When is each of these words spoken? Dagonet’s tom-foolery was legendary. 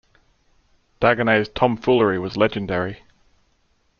Dagonet’s 0.99 1.49
tom-foolery 1.53 2.17
was 2.17 2.35
legendary. 2.35 3.03